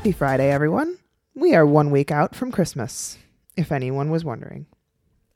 [0.00, 0.96] Happy Friday, everyone.
[1.34, 3.18] We are one week out from Christmas,
[3.58, 4.64] if anyone was wondering.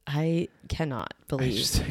[0.06, 1.82] I cannot believe just-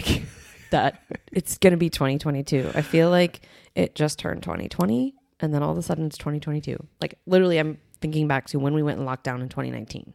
[0.72, 2.72] that it's going to be 2022.
[2.74, 3.42] I feel like
[3.76, 6.84] it just turned 2020 and then all of a sudden it's 2022.
[7.00, 10.12] Like literally I'm thinking back to when we went in lockdown in 2019.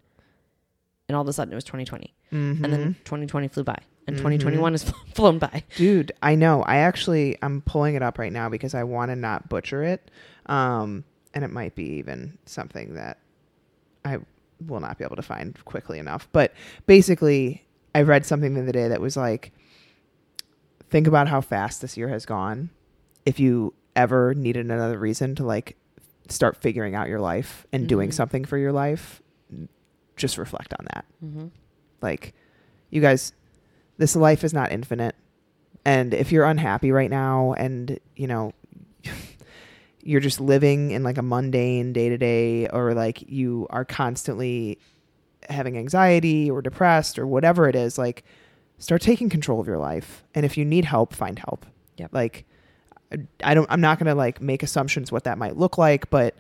[1.09, 2.13] And all of a sudden it was 2020.
[2.33, 3.79] And then 2020 flew by
[4.09, 4.83] and 2021 has
[5.15, 5.63] flown by.
[5.77, 6.65] Dude, I know.
[6.65, 10.11] I actually I'm pulling it up right now because I want to not butcher it.
[10.47, 11.05] Um
[11.39, 13.19] and it might be even something that
[14.05, 14.19] I
[14.67, 16.29] will not be able to find quickly enough.
[16.33, 16.53] But
[16.87, 19.53] basically, I read something the other day that was like
[20.91, 22.71] think about how fast this year has gone.
[23.25, 25.77] If you ever needed another reason to like
[26.29, 28.15] start figuring out your life and doing Mhm.
[28.15, 29.23] something for your life,
[30.17, 31.05] just reflect on that.
[31.25, 31.47] Mm-hmm.
[32.03, 32.35] Like,
[32.91, 33.33] you guys,
[33.99, 35.15] this life is not infinite.
[35.85, 38.53] And if you're unhappy right now and, you know,
[40.09, 44.79] you're just living in like a mundane day to day, or like you are constantly
[45.51, 48.25] having anxiety or depressed or whatever it is, like,
[48.79, 50.25] start taking control of your life.
[50.35, 51.67] And if you need help, find help.
[51.99, 52.11] Yep.
[52.13, 52.47] Like,
[53.45, 56.35] I don't, I'm not going to like make assumptions what that might look like, but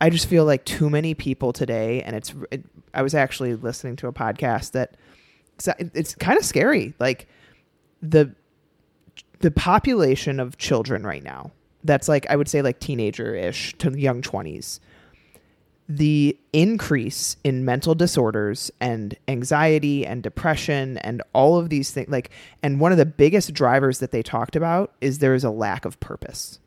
[0.00, 2.34] I just feel like too many people today, and it's.
[2.50, 4.96] It, I was actually listening to a podcast that
[5.54, 6.94] it's, it's kind of scary.
[6.98, 7.28] Like
[8.00, 8.34] the
[9.40, 11.50] the population of children right now.
[11.86, 14.80] That's like I would say like teenager ish to young twenties.
[15.88, 22.30] The increase in mental disorders and anxiety and depression and all of these things, like,
[22.60, 25.84] and one of the biggest drivers that they talked about is there is a lack
[25.84, 26.58] of purpose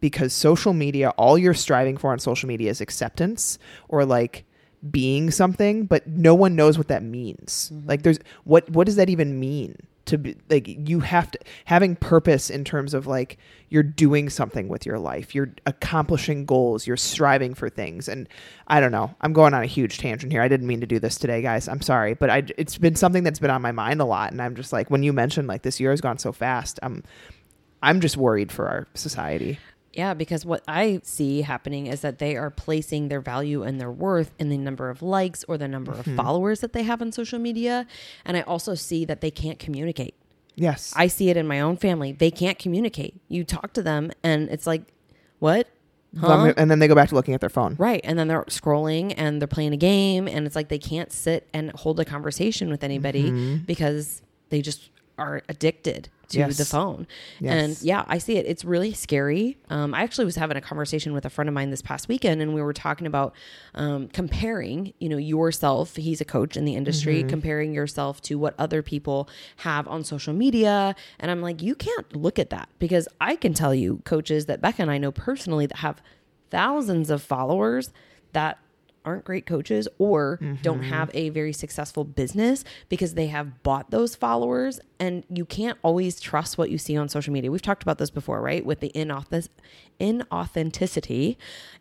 [0.00, 3.58] because social media, all you're striving for on social media is acceptance
[3.88, 4.44] or like
[4.90, 7.70] being something, but no one knows what that means.
[7.72, 7.88] Mm-hmm.
[7.88, 9.76] Like there's what what does that even mean?
[10.06, 14.68] To be like you have to having purpose in terms of like you're doing something
[14.68, 18.08] with your life, you're accomplishing goals, you're striving for things.
[18.08, 18.28] And
[18.68, 19.14] I don't know.
[19.20, 20.42] I'm going on a huge tangent here.
[20.42, 21.68] I didn't mean to do this today, guys.
[21.68, 24.40] I'm sorry, but I it's been something that's been on my mind a lot and
[24.40, 27.02] I'm just like when you mentioned like this year has gone so fast, I'm
[27.82, 29.58] I'm just worried for our society.
[29.96, 33.90] Yeah, because what I see happening is that they are placing their value and their
[33.90, 36.10] worth in the number of likes or the number Mm-hmm.
[36.10, 37.86] of followers that they have on social media.
[38.24, 40.14] And I also see that they can't communicate.
[40.54, 40.92] Yes.
[40.96, 42.12] I see it in my own family.
[42.12, 43.20] They can't communicate.
[43.28, 44.82] You talk to them and it's like,
[45.38, 45.68] what?
[46.18, 46.54] Huh?
[46.56, 47.74] and then they go back to looking at their phone.
[47.78, 48.00] Right.
[48.04, 51.46] And then they're scrolling and they're playing a game and it's like they can't sit
[51.52, 53.64] and hold a conversation with anybody Mm-hmm.
[53.64, 56.56] because they just are addicted to Yes.
[56.58, 57.06] the phone.
[57.38, 57.52] Yes.
[57.80, 58.46] And yeah, I see it.
[58.46, 59.56] It's really scary.
[59.70, 62.42] Um, I actually was having a conversation with a friend of mine this past weekend
[62.42, 63.32] and we were talking about
[63.74, 67.28] um, comparing, you know, yourself, he's a coach in the industry, Mm-hmm.
[67.28, 69.28] comparing yourself to what other people
[69.58, 70.96] have on social media.
[71.20, 74.60] And I'm like, you can't look at that because I can tell you coaches that
[74.60, 76.02] Becca and I know personally that have
[76.50, 77.90] thousands of followers
[78.32, 78.58] that
[79.06, 84.14] aren't great coaches or don't have a very successful business because they have bought those
[84.16, 87.50] followers and you can't always trust what you see on social media.
[87.50, 88.64] We've talked about this before, right?
[88.64, 89.48] With the inauth-
[90.00, 91.36] inauthenticity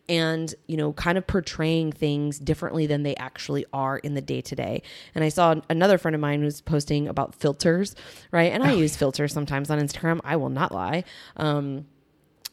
[0.08, 4.42] and, you know, kind of portraying things differently than they actually are in the day
[4.42, 4.82] to day.
[5.16, 7.96] And I saw another friend of mine who's posting about filters,
[8.32, 8.52] right?
[8.52, 10.20] And I use filters sometimes on Instagram.
[10.24, 11.04] I will not lie.
[11.38, 11.86] Um,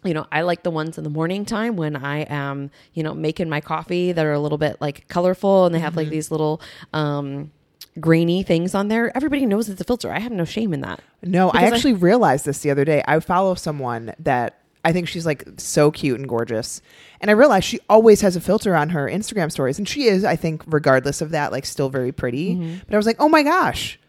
[0.05, 3.15] you know, I like the ones in the morning time when I am, you know,
[3.15, 6.31] making my coffee that are a little bit like colorful and they have like these
[6.31, 6.61] little
[6.93, 7.51] um
[8.01, 9.15] grainy things on there.
[9.17, 10.11] Everybody knows it's a filter.
[10.13, 11.01] I have no shame in that.
[11.23, 13.03] No, I Because I- actually realized this the other day.
[13.07, 16.81] I follow someone that I think she's like so cute and gorgeous.
[17.21, 19.79] And I realized she always has a filter on her Instagram stories.
[19.79, 22.57] And she is, I think, regardless of that, like still very pretty.
[22.57, 22.79] Mm-hmm.
[22.87, 24.01] But I was like, oh my gosh,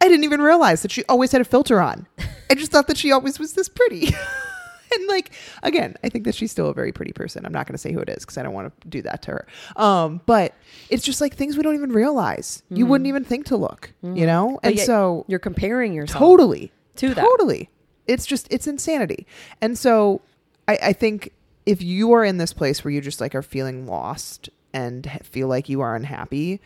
[0.00, 2.06] I didn't even realize that she always had a filter on.
[2.50, 4.10] I just thought that she always was this pretty.
[4.94, 5.32] and like
[5.62, 7.44] again, I think that she's still a very pretty person.
[7.46, 9.22] I'm not going to say who it is because I don't want to do that
[9.22, 9.46] to her.
[9.76, 10.54] Um, but
[10.90, 12.62] it's just like things we don't even realize.
[12.70, 14.58] You wouldn't even think to look, you know.
[14.62, 14.68] Mm-hmm.
[14.68, 17.22] And so you're comparing yourself totally to that.
[17.22, 17.70] totally
[18.08, 19.26] it's just it's insanity
[19.60, 20.20] and so
[20.66, 21.32] I, I think
[21.66, 25.46] if you are in this place where you just like are feeling lost and feel
[25.46, 26.60] like you are unhappy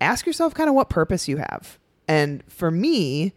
[0.00, 3.32] ask yourself kind of what purpose you have and for me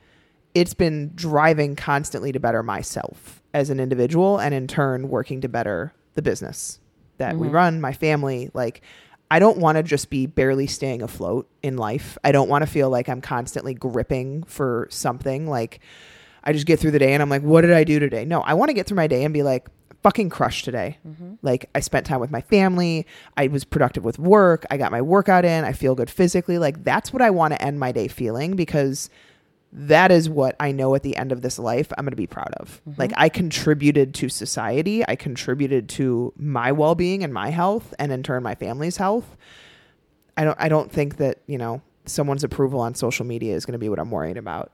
[0.53, 5.49] it's been driving constantly to better myself as an individual and in turn working to
[5.49, 6.79] better the business
[7.17, 7.55] that we mm-hmm.
[7.55, 8.51] run, my family.
[8.53, 8.81] Like,
[9.31, 12.17] I don't want to just be barely staying afloat in life.
[12.23, 15.49] I don't want to feel like I'm constantly gripping for something.
[15.49, 15.79] Like,
[16.43, 18.25] I just get through the day and I'm like, what did I do today?
[18.25, 19.67] No, I want to get through my day and be like,
[20.03, 20.99] fucking crushed today.
[21.05, 21.33] Mm-hmm.
[21.41, 23.07] Like, I spent time with my family.
[23.35, 24.65] I was productive with work.
[24.69, 25.65] I got my workout in.
[25.65, 26.59] I feel good physically.
[26.59, 29.09] Like, that's what I want to end my day feeling because
[29.71, 32.27] that is what I know at the end of this life I'm going to be
[32.27, 32.81] proud of.
[32.87, 33.01] Mm-hmm.
[33.01, 38.23] Like I contributed to society, I contributed to my well-being and my health and in
[38.23, 39.35] turn my family's health.
[40.37, 43.73] I don't I don't think that, you know, someone's approval on social media is going
[43.73, 44.71] to be what I'm worried about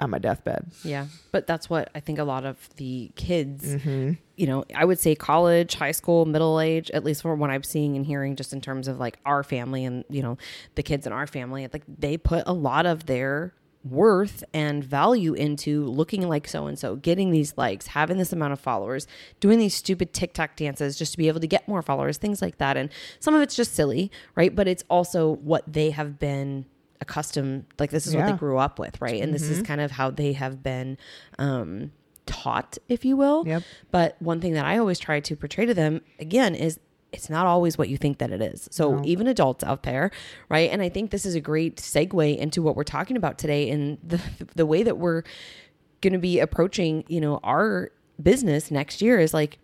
[0.00, 0.70] on my deathbed.
[0.82, 1.06] Yeah.
[1.30, 4.12] But that's what I think a lot of the kids, mm-hmm.
[4.36, 7.62] you know, I would say college, high school, middle age, at least from what I'm
[7.62, 10.38] seeing and hearing just in terms of like our family and, you know,
[10.74, 15.32] the kids in our family, like they put a lot of their worth and value
[15.34, 19.06] into looking like so and so, getting these likes, having this amount of followers,
[19.40, 22.58] doing these stupid TikTok dances just to be able to get more followers, things like
[22.58, 22.76] that.
[22.76, 22.90] And
[23.20, 24.54] some of it's just silly, right?
[24.54, 26.66] But it's also what they have been
[27.00, 29.22] accustomed like this is what they grew up with, right?
[29.22, 30.98] And this is kind of how they have been
[31.38, 31.92] um
[32.26, 33.44] taught, if you will.
[33.46, 33.62] Yep.
[33.90, 36.78] But one thing that I always try to portray to them again is
[37.12, 38.68] it's not always what you think that it is.
[38.70, 40.10] So even adults out there,
[40.48, 40.70] right?
[40.70, 43.98] And I think this is a great segue into what we're talking about today and
[44.02, 44.20] the
[44.54, 45.22] the way that we're
[46.00, 47.90] going to be approaching, you know, our
[48.22, 49.58] business next year is like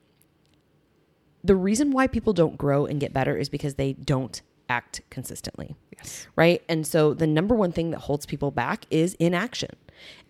[1.44, 5.76] the reason why people don't grow and get better is because they don't act consistently.
[5.96, 6.26] Yes.
[6.34, 6.62] Right.
[6.68, 9.70] And so the number one thing that holds people back is inaction.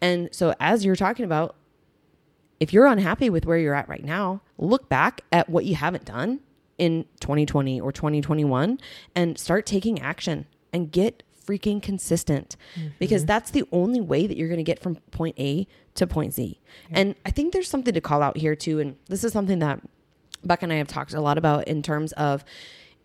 [0.00, 1.56] And so, as you're talking about,
[2.60, 6.04] if you're unhappy with where you're at right now, look back at what you haven't
[6.04, 6.40] done
[6.78, 8.78] in 2020 or 2021
[9.14, 12.88] and start taking action and get freaking consistent mm-hmm.
[12.98, 16.34] because that's the only way that you're going to get from point A to point
[16.34, 16.60] Z.
[16.90, 18.80] And I think there's something to call out here too.
[18.80, 19.80] And this is something that
[20.44, 22.44] Beck and I have talked a lot about in terms of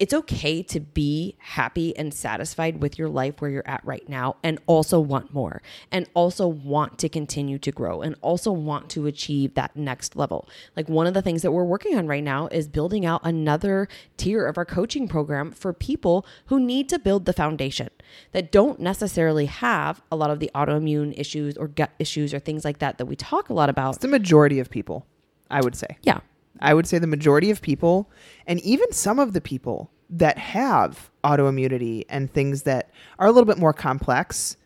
[0.02, 4.36] it's okay to be happy and satisfied with your life where you're at right now
[4.42, 5.62] and also want more
[5.92, 10.50] and also want to continue to grow and also want to achieve that next level.
[10.76, 13.88] Like one of the things that we're working on right now is building out another
[14.18, 17.90] tier of our coaching program for people who need to build the foundation
[18.32, 22.66] that don't necessarily have a lot of the autoimmune issues or gut issues or things
[22.66, 23.94] like that that we talk a lot about.
[23.94, 25.06] It's the majority of people,
[25.52, 26.00] I would say.
[26.02, 26.22] Yeah.
[26.62, 28.10] I would say the majority of people,
[28.46, 33.46] and even some of the people that have autoimmunity and things that are a little
[33.46, 34.58] bit more complex,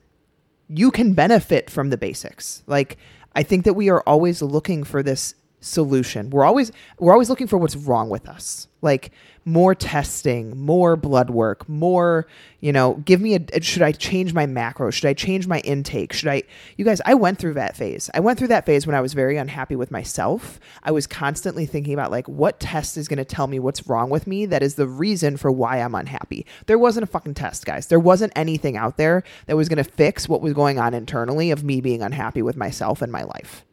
[0.67, 2.63] you can benefit from the basics.
[2.65, 2.97] Like,
[3.35, 6.29] I think that we are always looking for this solution.
[6.29, 8.67] We're always we're always looking for what's wrong with us.
[8.81, 9.11] Like
[9.45, 12.27] more testing, more blood work, more,
[12.59, 14.93] you know, give me a should I change my macros?
[14.93, 16.13] Should I change my intake?
[16.13, 16.43] Should I
[16.77, 18.09] You guys, I went through that phase.
[18.13, 20.59] I went through that phase when I was very unhappy with myself.
[20.83, 24.09] I was constantly thinking about like what test is going to tell me what's wrong
[24.09, 26.45] with me that is the reason for why I'm unhappy.
[26.67, 27.87] There wasn't a fucking test, guys.
[27.87, 31.51] There wasn't anything out there that was going to fix what was going on internally
[31.51, 33.65] of me being unhappy with myself and my life.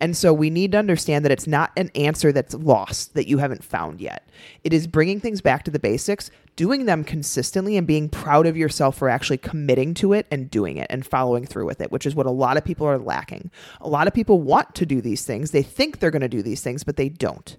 [0.00, 3.38] And so we need to understand that it's not an answer that's lost that you
[3.38, 4.28] haven't found yet.
[4.64, 8.56] It is bringing things back to the basics, doing them consistently, and being proud of
[8.56, 12.06] yourself for actually committing to it and doing it and following through with it, which
[12.06, 13.50] is what a lot of people are lacking.
[13.80, 16.42] A lot of people want to do these things, they think they're going to do
[16.42, 17.56] these things, but they don't.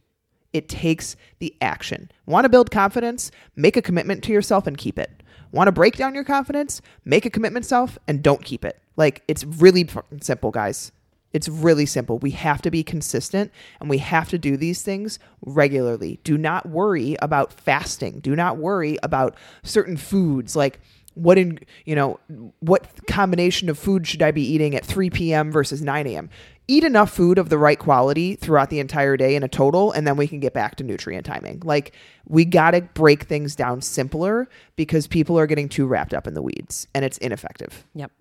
[0.51, 2.09] It takes the action.
[2.25, 3.29] Want to build confidence?
[3.55, 5.21] Make a commitment to yourself and keep it.
[5.51, 6.81] Want to break down your confidence?
[7.05, 8.81] Make a commitment self and don't keep it.
[8.97, 9.87] Like it's really
[10.21, 10.91] simple, guys.
[11.31, 12.17] It's really simple.
[12.17, 16.19] We have to be consistent and we have to do these things regularly.
[16.23, 18.19] Do not worry about fasting.
[18.19, 20.79] Do not worry about certain foods like
[21.15, 22.19] what in you know
[22.59, 25.51] what combination of food should I be eating at 3 p.m.
[25.51, 26.29] versus 9 a.m.
[26.67, 30.05] Eat enough food of the right quality throughout the entire day in a total, and
[30.05, 31.61] then we can get back to nutrient timing.
[31.65, 31.95] Like
[32.27, 36.35] we got to break things down simpler because people are getting too wrapped up in
[36.35, 37.85] the weeds, and it's ineffective.
[37.95, 38.11] Yep.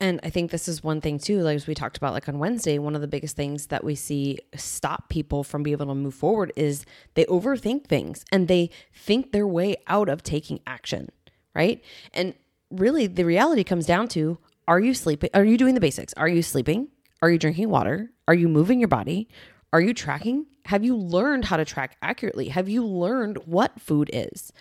[0.00, 2.38] And I think this is one thing too, like as we talked about like on
[2.38, 5.94] Wednesday, one of the biggest things that we see stop people from being able to
[5.94, 11.08] move forward is they overthink things and they think their way out of taking action,
[11.52, 11.82] right?
[12.14, 12.34] And
[12.70, 14.38] really the reality comes down to
[14.68, 15.30] are you sleeping?
[15.34, 16.12] Are you doing the basics?
[16.14, 16.88] Are you sleeping?
[17.20, 18.12] Are you drinking water?
[18.28, 19.28] Are you moving your body?
[19.72, 20.46] Are you tracking?
[20.66, 22.48] Have you learned how to track accurately?
[22.48, 24.52] Have you learned what food is?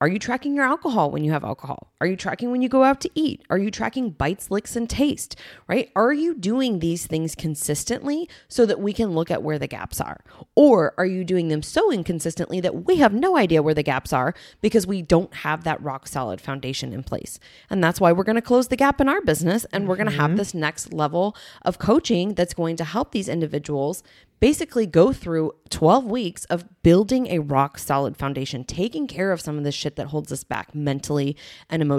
[0.00, 1.91] Are you tracking your alcohol when you have alcohol?
[2.02, 3.44] Are you tracking when you go out to eat?
[3.48, 5.38] Are you tracking bites, licks, and taste?
[5.68, 5.88] Right?
[5.94, 10.00] Are you doing these things consistently so that we can look at where the gaps
[10.00, 10.24] are?
[10.56, 14.12] Or are you doing them so inconsistently that we have no idea where the gaps
[14.12, 17.38] are because we don't have that rock solid foundation in place?
[17.70, 20.10] And that's why we're going to close the gap in our business and we're going
[20.10, 20.38] to have mm-hmm.
[20.38, 24.02] this next level of coaching that's going to help these individuals
[24.42, 29.56] basically go through 12 weeks of building a rock solid foundation, taking care of some
[29.56, 31.36] of the shit that holds us back mentally
[31.70, 31.91] and emotionally,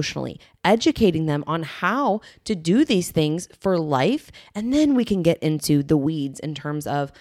[0.64, 4.32] educating them on how to do these things for life.
[4.56, 7.12] And then we can get into the weeds in terms of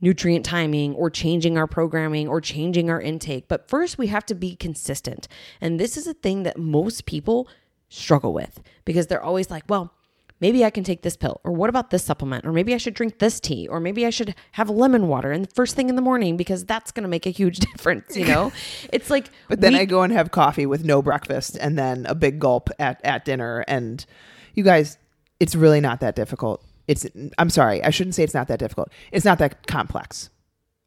[0.00, 3.46] nutrient timing or changing our programming or changing our intake.
[3.48, 5.28] But first, we have to be consistent.
[5.60, 7.48] And this is a thing that most people
[7.88, 9.94] struggle with because they're always like, well,
[10.42, 12.94] maybe I can take this pill, or what about this supplement, or maybe I should
[12.94, 16.02] drink this tea, or maybe I should have lemon water and first thing in the
[16.02, 18.16] morning because that's going to make a huge difference.
[18.16, 18.52] You know,
[18.92, 22.04] it's like, But then we- I go and have coffee with no breakfast and then
[22.06, 23.64] a big gulp at, at dinner.
[23.68, 24.04] And
[24.54, 24.98] you guys,
[25.40, 26.62] it's really not that difficult.
[26.88, 27.06] It's,
[27.38, 28.90] I'm sorry, I shouldn't say it's not that difficult.
[29.12, 30.28] It's not that complex.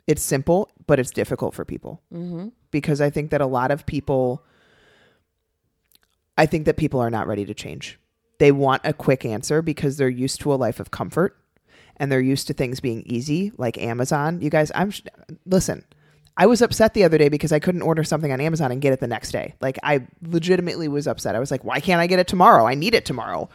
[0.05, 2.49] It's simple, but it's difficult for people mm-hmm.
[2.69, 4.43] because I think that a lot of people,
[6.37, 7.97] I think that people are not ready to change.
[8.37, 11.37] They want a quick answer because they're used to a life of comfort
[11.97, 14.41] and they're used to things being easy, like Amazon.
[14.41, 14.91] You guys, I'm
[15.45, 15.85] listen.
[16.37, 18.91] I was upset the other day because I couldn't order something on Amazon and get
[18.91, 19.55] it the next day.
[19.61, 21.33] Like I legitimately was upset.
[21.33, 22.67] I was like, why can't I get it tomorrow?
[22.67, 23.49] I need it tomorrow.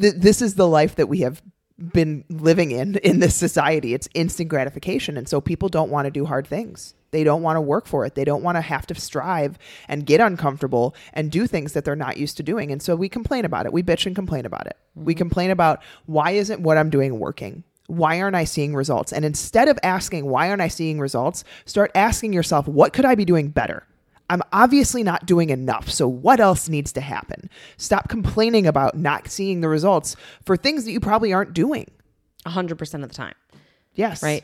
[0.00, 1.42] Th- this is the life that we have
[1.76, 3.94] been living in in this society.
[3.94, 6.94] It's instant gratification, and so people don't want to do hard things.
[7.14, 8.16] They don't want to work for it.
[8.16, 9.56] They don't want to have to strive
[9.86, 12.72] and get uncomfortable and do things that they're not used to doing.
[12.72, 13.72] And so we complain about it.
[13.72, 14.76] We bitch and complain about it.
[14.96, 15.18] We mm-hmm.
[15.18, 17.62] complain about why isn't what I'm doing working?
[17.86, 19.12] Why aren't I seeing results?
[19.12, 23.14] And instead of asking, why aren't I seeing results, start asking yourself, what could I
[23.14, 23.86] be doing better?
[24.28, 25.88] I'm obviously not doing enough.
[25.88, 27.48] So, what else needs to happen?
[27.76, 31.90] Stop complaining about not seeing the results for things that you probably aren't doing.
[32.46, 33.34] 100% of the time.
[33.94, 34.22] Yes.
[34.22, 34.42] right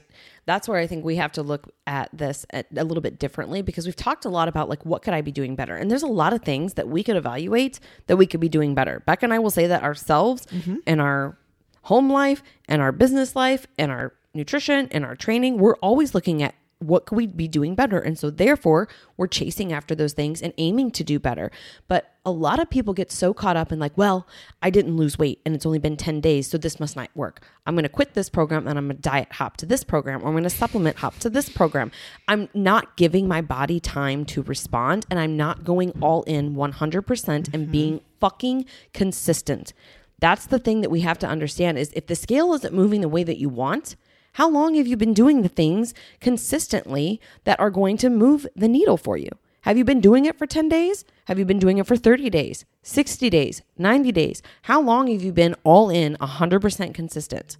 [0.50, 3.62] that's where i think we have to look at this at a little bit differently
[3.62, 5.76] because we've talked a lot about like what could i be doing better?
[5.76, 7.78] And there's a lot of things that we could evaluate
[8.08, 9.00] that we could be doing better.
[9.06, 10.76] Beck and i will say that ourselves mm-hmm.
[10.86, 11.38] in our
[11.82, 16.42] home life and our business life and our nutrition and our training we're always looking
[16.42, 17.98] at what could we be doing better.
[17.98, 21.50] And so therefore we're chasing after those things and aiming to do better.
[21.88, 24.26] But a lot of people get so caught up in like well
[24.62, 27.42] i didn't lose weight and it's only been 10 days so this must not work.
[27.66, 30.22] I'm going to quit this program and i'm going to diet hop to this program
[30.22, 31.90] or i'm going to supplement hop to this program.
[32.28, 37.28] I'm not giving my body time to respond and i'm not going all in 100%
[37.28, 37.70] and mm-hmm.
[37.70, 39.72] being fucking consistent.
[40.18, 43.08] That's the thing that we have to understand is if the scale isn't moving the
[43.08, 43.96] way that you want
[44.34, 48.68] how long have you been doing the things consistently that are going to move the
[48.68, 49.30] needle for you?
[49.62, 51.04] Have you been doing it for 10 days?
[51.26, 54.42] Have you been doing it for 30 days, 60 days, 90 days?
[54.62, 57.56] How long have you been all in 100% consistent?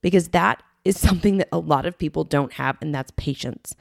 [0.00, 3.76] Because that is something that a lot of people don't have, and that's patience.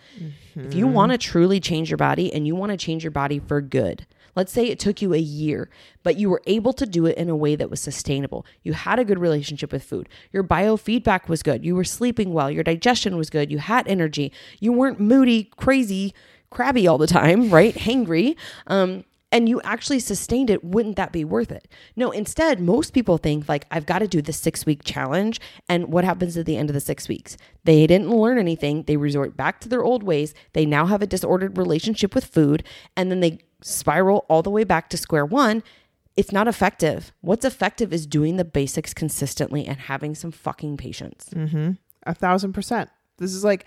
[0.56, 1.32] If you want to mm-hmm.
[1.32, 4.68] truly change your body and you want to change your body for good, let's say
[4.68, 5.70] it took you a year,
[6.04, 8.46] but you were able to do it in a way that was sustainable.
[8.64, 10.10] You had a good relationship with food.
[10.32, 11.66] Your biofeedback was good.
[11.66, 12.52] You were sleeping well.
[12.52, 13.52] Your digestion was good.
[13.52, 14.32] You had energy.
[14.60, 16.14] You weren't moody, crazy,
[16.52, 17.74] crabby all the time, right?
[17.74, 18.36] Hangry.
[18.68, 19.04] Um,
[19.34, 21.70] and you actually sustained it, wouldn't that be worth it?
[21.96, 25.40] No, instead, most people think like, I've got to do the six week challenge.
[25.70, 27.38] And what happens at the end of the six weeks?
[27.64, 28.84] They didn't learn anything.
[28.84, 30.34] They resort back to their old ways.
[30.52, 32.66] They now have a disordered relationship with food.
[32.98, 35.64] And then they spiral all the way back to square one.
[36.18, 37.14] It's not effective.
[37.22, 41.30] What's effective is doing the basics consistently and having some fucking patience.
[42.06, 42.90] A thousand percent.
[43.18, 43.66] This is like,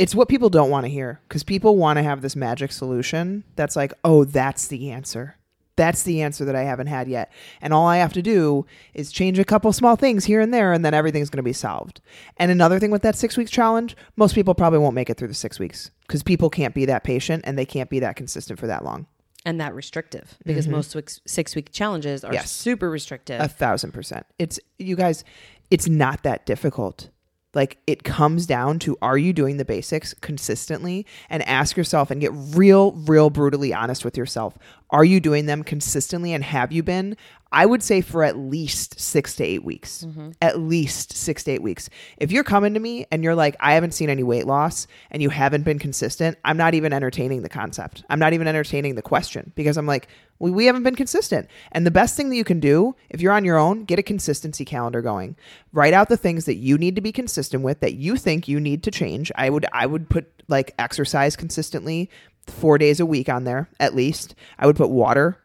[0.00, 3.44] it's what people don't want to hear because people want to have this magic solution
[3.54, 5.36] that's like, oh, that's the answer.
[5.76, 7.30] That's the answer that I haven't had yet.
[7.60, 8.64] And all I have to do
[8.94, 11.52] is change a couple small things here and there, and then everything's going to be
[11.52, 12.00] solved.
[12.38, 15.28] And another thing with that six weeks challenge, most people probably won't make it through
[15.28, 18.58] the six weeks because people can't be that patient and they can't be that consistent
[18.58, 19.06] for that long.
[19.44, 20.76] And that restrictive because mm-hmm.
[20.76, 22.50] most six week challenges are Yes.
[22.50, 23.40] super restrictive.
[23.40, 24.26] A thousand percent.
[24.38, 25.24] It's you guys,
[25.70, 27.10] it's not that difficult.
[27.54, 32.20] Like it comes down to are you doing the basics consistently and ask yourself and
[32.20, 34.56] get real, real brutally honest with yourself.
[34.90, 37.16] Are you doing them consistently and have you been?
[37.52, 40.04] I would say for at least six to eight weeks.
[40.06, 40.30] Mm-hmm.
[40.40, 41.90] At least six to eight weeks.
[42.16, 45.20] If you're coming to me and you're like, I haven't seen any weight loss and
[45.20, 48.04] you haven't been consistent, I'm not even entertaining the concept.
[48.08, 50.06] I'm not even entertaining the question because I'm like,
[50.38, 51.48] we, we haven't been consistent.
[51.72, 54.02] And the best thing that you can do if you're on your own, get a
[54.02, 55.36] consistency calendar going.
[55.72, 58.60] Write out the things that you need to be consistent with that you think you
[58.60, 59.32] need to change.
[59.34, 62.10] I would I would put like exercise consistently
[62.46, 64.34] 4 days a week on there at least.
[64.58, 65.36] I would put water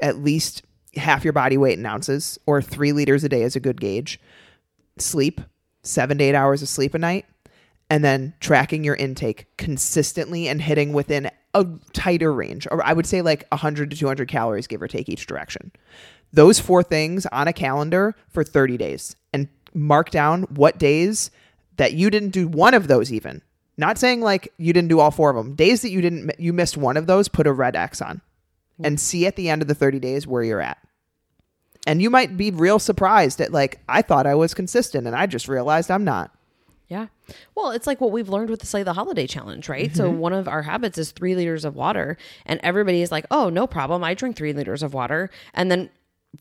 [0.00, 0.62] at least
[0.96, 4.20] half your body weight in ounces, or three liters a day is a good gauge.
[4.98, 5.40] Sleep,
[5.82, 7.26] seven to eight hours of sleep a night,
[7.90, 13.06] and then tracking your intake consistently and hitting within a tighter range, or I would
[13.06, 15.72] say like 100 to 200 calories, give or take each direction.
[16.32, 21.30] Those four things on a calendar for 30 days and mark down what days
[21.76, 23.42] that you didn't do one of those even.
[23.78, 25.54] Not saying like you didn't do all four of them.
[25.54, 28.22] Days that you didn't you missed one of those, put a red X on.
[28.84, 30.76] And see at the end of the 30 days where you're at.
[31.86, 35.26] And you might be real surprised at like I thought I was consistent and I
[35.26, 36.32] just realized I'm not.
[36.88, 37.06] Yeah.
[37.54, 39.94] Well, it's like what we've learned with the say the holiday challenge, right?
[39.94, 43.48] So one of our habits is three liters of water, and everybody is like, "Oh,
[43.48, 44.04] no problem.
[44.04, 45.90] I drink three liters of water." And then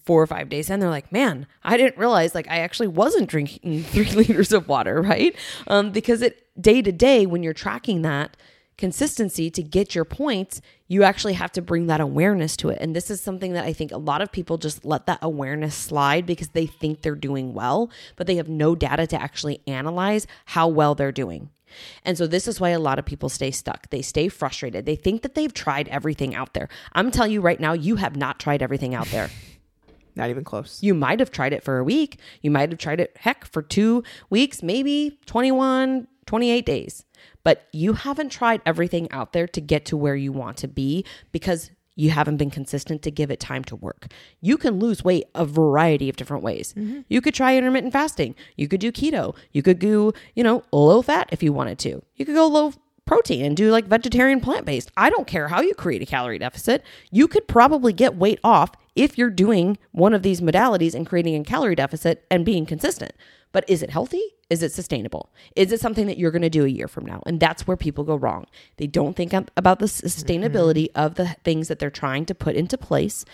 [0.03, 3.27] four or five days in, they're like, "Man, I didn't realize like I actually wasn't
[3.27, 5.35] drinking three liters of water, right?"
[5.65, 8.37] Um, because it day to day when you're tracking that
[8.77, 12.77] consistency to get your points, you actually have to bring that awareness to it.
[12.81, 15.75] And this is something that I think a lot of people just let that awareness
[15.75, 20.27] slide because they think they're doing well, but they have no data to actually analyze
[20.45, 21.49] how well they're doing.
[22.03, 23.89] And so this is why a lot of people stay stuck.
[23.89, 24.85] They stay frustrated.
[24.85, 26.69] They think that they've tried everything out there.
[26.93, 29.29] I'm telling you right now, you have not tried everything out there.
[30.17, 30.81] Not even close.
[30.81, 32.19] You might have tried it for a week.
[32.41, 37.04] You might have tried it, heck, for two weeks, maybe 21, 28 days.
[37.43, 41.05] But you haven't tried everything out there to get to where you want to be
[41.31, 44.07] because you haven't been consistent to give it time to work.
[44.41, 46.73] You can lose weight a variety of different ways.
[46.77, 47.01] Mm-hmm.
[47.07, 48.35] You could try intermittent fasting.
[48.57, 49.35] You could do keto.
[49.51, 52.03] You could do, you know, low fat if you wanted to.
[52.15, 52.73] You could go low
[53.05, 54.91] protein and do like vegetarian plant based.
[54.97, 56.83] I don't care how you create a calorie deficit.
[57.11, 61.35] You could probably get weight off if you're doing one of these modalities and creating
[61.35, 63.13] a calorie deficit and being consistent.
[63.51, 64.34] But is it healthy?
[64.49, 65.33] Is it sustainable?
[65.55, 67.23] Is it something that you're going to do a year from now?
[67.25, 68.45] And that's where people go wrong.
[68.77, 70.99] They don't think about the sustainability mm-hmm.
[70.99, 73.25] of the things that they're trying to put into place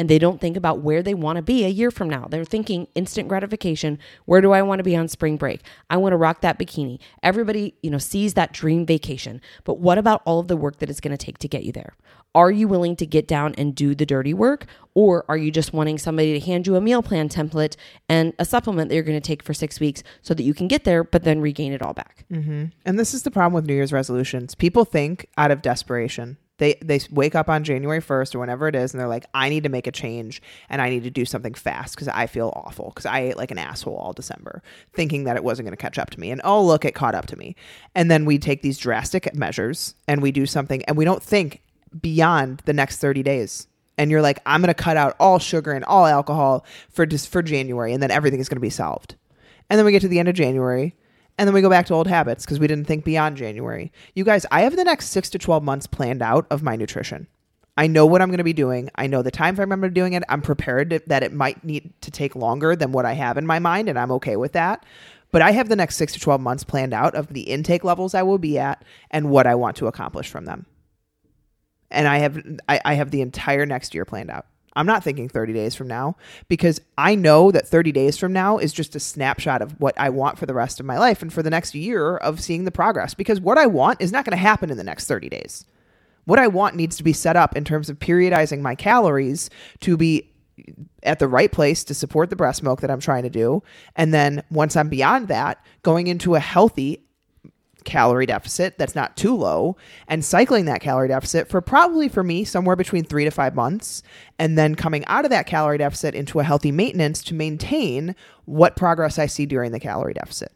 [0.00, 2.26] and they don't think about where they want to be a year from now.
[2.26, 3.98] They're thinking instant gratification.
[4.24, 5.60] Where do I want to be on spring break?
[5.90, 6.98] I want to rock that bikini.
[7.22, 9.42] Everybody, you know, sees that dream vacation.
[9.64, 11.72] But what about all of the work that it's going to take to get you
[11.72, 11.92] there?
[12.34, 14.64] Are you willing to get down and do the dirty work?
[14.94, 17.76] Or are you just wanting somebody to hand you a meal plan template
[18.08, 20.66] and a supplement that you're going to take for six weeks so that you can
[20.66, 22.24] get there, but then regain it all back?
[22.32, 22.66] Mm-hmm.
[22.86, 24.54] And this is the problem with New Year's resolutions.
[24.54, 26.38] People think out of desperation.
[26.60, 29.48] They they wake up on January 1st or whenever it is and they're like I
[29.48, 32.52] need to make a change and I need to do something fast cuz I feel
[32.54, 35.82] awful cuz I ate like an asshole all December thinking that it wasn't going to
[35.82, 37.56] catch up to me and oh look it caught up to me.
[37.94, 41.62] And then we take these drastic measures and we do something and we don't think
[41.98, 43.66] beyond the next 30 days.
[43.96, 47.28] And you're like I'm going to cut out all sugar and all alcohol for just
[47.28, 49.14] for January and then everything is going to be solved.
[49.70, 50.94] And then we get to the end of January
[51.40, 53.90] and then we go back to old habits because we didn't think beyond January.
[54.14, 57.28] You guys, I have the next six to 12 months planned out of my nutrition.
[57.78, 58.90] I know what I'm going to be doing.
[58.96, 60.22] I know the time frame I'm going to be doing it.
[60.28, 63.46] I'm prepared to, that it might need to take longer than what I have in
[63.46, 64.84] my mind, and I'm okay with that.
[65.32, 68.14] But I have the next six to 12 months planned out of the intake levels
[68.14, 70.66] I will be at and what I want to accomplish from them.
[71.90, 74.44] And I have I, I have the entire next year planned out.
[74.74, 76.16] I'm not thinking 30 days from now
[76.48, 80.10] because I know that 30 days from now is just a snapshot of what I
[80.10, 82.70] want for the rest of my life and for the next year of seeing the
[82.70, 83.14] progress.
[83.14, 85.64] Because what I want is not going to happen in the next 30 days.
[86.24, 89.96] What I want needs to be set up in terms of periodizing my calories to
[89.96, 90.30] be
[91.02, 93.62] at the right place to support the breast milk that I'm trying to do.
[93.96, 97.06] And then once I'm beyond that, going into a healthy
[97.84, 99.76] calorie deficit that's not too low
[100.08, 104.02] and cycling that calorie deficit for probably for me somewhere between three to five months
[104.38, 108.14] and then coming out of that calorie deficit into a healthy maintenance to maintain
[108.44, 110.52] what progress I see during the calorie deficit.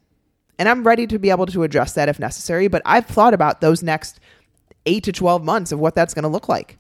[0.59, 3.61] And I'm ready to be able to address that if necessary, but I've thought about
[3.61, 4.21] those next
[4.87, 6.79] eight to 12 months of what that's going to look like.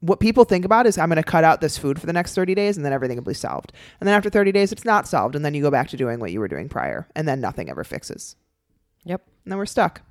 [0.00, 2.34] What people think about is I'm going to cut out this food for the next
[2.34, 3.72] 30 days and then everything will be solved.
[4.00, 5.36] And then after 30 days, it's not solved.
[5.36, 7.70] And then you go back to doing what you were doing prior and then nothing
[7.70, 8.36] ever fixes
[9.04, 9.22] Yep.
[9.44, 10.02] and then we're stuck.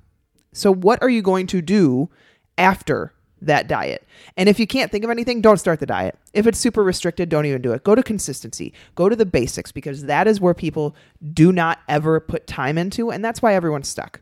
[0.52, 2.10] So, what are you going to do
[2.58, 4.06] after that diet?
[4.36, 6.18] And if you can't think of anything, don't start the diet.
[6.34, 7.84] If it's super restricted, don't even do it.
[7.84, 10.94] Go to consistency, go to the basics, because that is where people
[11.32, 13.10] do not ever put time into.
[13.10, 14.20] And that's why everyone's stuck.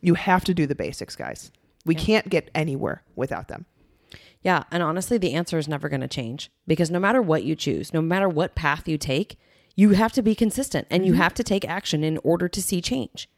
[0.00, 1.52] You have to do the basics, guys.
[1.84, 3.66] We can't get anywhere without them.
[4.42, 4.64] Yeah.
[4.70, 7.92] And honestly, the answer is never going to change because no matter what you choose,
[7.92, 9.38] no matter what path you take,
[9.76, 11.22] you have to be consistent and you mm-hmm.
[11.22, 13.28] have to take action in order to see change.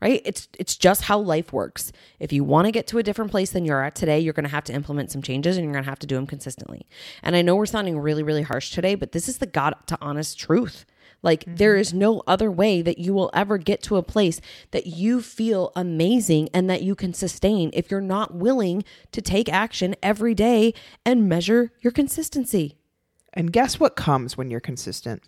[0.00, 0.22] Right?
[0.24, 1.92] It's it's just how life works.
[2.18, 4.44] If you want to get to a different place than you're at today, you're going
[4.44, 6.86] to have to implement some changes and you're going to have to do them consistently.
[7.22, 9.98] And I know we're sounding really really harsh today, but this is the God to
[10.00, 10.84] honest truth.
[11.22, 11.80] Like there mm-hmm.
[11.80, 15.72] is no other way that you will ever get to a place that you feel
[15.74, 20.74] amazing and that you can sustain if you're not willing to take action every day
[21.04, 22.76] and measure your consistency.
[23.32, 25.22] And guess what comes when you're consistent?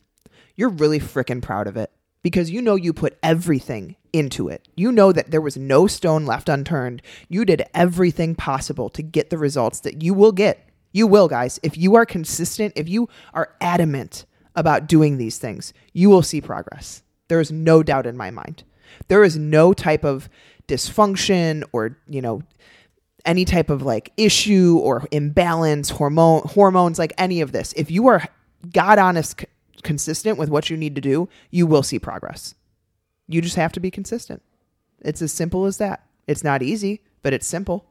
[0.55, 1.91] You're really freaking proud of it
[2.23, 4.69] because you know you put everything into it.
[4.77, 7.03] You know that there was no stone left unturned.
[7.29, 10.69] You did everything possible to get the results that you will get.
[10.93, 11.61] You will, guys.
[11.63, 14.25] If you are consistent, if you are adamant
[14.57, 17.03] about doing these things, you will see progress.
[17.29, 18.65] There is no doubt in my mind.
[19.09, 20.29] There is no type of
[20.67, 22.43] dysfunction or, you know,
[23.25, 27.73] any type of like issue or imbalance, hormone hormones, like any of this.
[27.75, 28.25] If you are
[28.73, 29.45] god honest
[29.83, 32.55] consistent with what you need to do, you will see progress.
[33.27, 34.43] You just have to be consistent.
[35.01, 36.05] It's as simple as that.
[36.27, 37.87] It's not easy, but it's simple.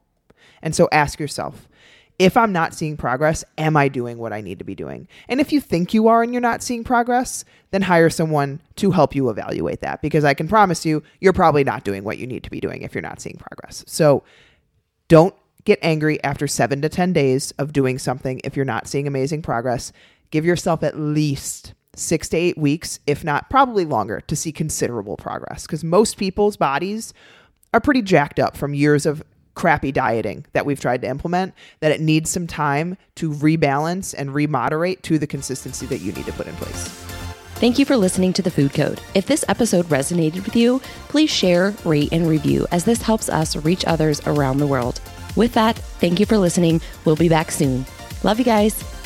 [0.62, 1.68] And so ask yourself,
[2.18, 5.06] if I'm not seeing progress, am I doing what I need to be doing?
[5.28, 8.90] And if you think you are and you're not seeing progress, then hire someone to
[8.90, 12.26] help you evaluate that because I can promise you, you're probably not doing what you
[12.26, 13.84] need to be doing if you're not seeing progress.
[13.86, 14.24] So
[15.06, 19.06] don't get angry after seven to 10 days of doing something if you're not seeing
[19.06, 19.92] amazing progress.
[20.30, 25.16] Give yourself at least six to eight weeks, if not probably longer, to see considerable
[25.16, 27.12] progress because most people's bodies
[27.74, 29.22] are pretty jacked up from years of
[29.54, 34.30] crappy dieting that we've tried to implement that it needs some time to rebalance and
[34.30, 36.88] remoderate to the consistency that you need to put in place.
[37.56, 39.00] Thank you for listening to The Food Code.
[39.14, 43.56] If this episode resonated with you, please share, rate, and review as this helps us
[43.56, 45.00] reach others around the world.
[45.34, 46.80] With that, thank you for listening.
[47.04, 47.84] We'll be back soon.
[48.22, 48.97] Love you guys.